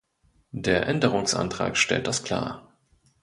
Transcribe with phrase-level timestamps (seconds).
[0.55, 2.73] Der Änderungsantrag stellt das klar.